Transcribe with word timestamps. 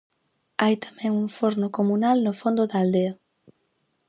Hai 0.61 0.75
tamén 0.85 1.11
un 1.23 1.27
forno 1.37 1.67
comunal 1.77 2.17
no 2.21 2.33
fondo 2.41 2.63
da 2.71 2.77
aldea. 2.83 3.13